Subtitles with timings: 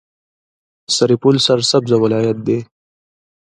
[0.95, 2.59] سرپل سرسبزه ولایت دی.